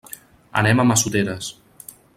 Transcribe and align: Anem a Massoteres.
Anem 0.61 0.81
a 0.83 0.87
Massoteres. 0.93 1.53